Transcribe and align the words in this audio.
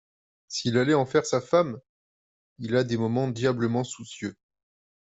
S'il 0.47 0.79
allait 0.79 0.95
en 0.95 1.05
faire 1.05 1.27
sa 1.27 1.39
femme! 1.39 1.77
Il 2.57 2.75
a 2.75 2.83
des 2.83 2.97
moments 2.97 3.27
diablement 3.27 3.83
soucieux. 3.83 4.35